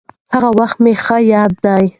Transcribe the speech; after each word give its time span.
هغه 0.33 0.49
وخت 0.59 0.77
مې 0.83 0.93
ښه 1.03 1.17
ياد 1.33 1.51
دي. 1.65 1.85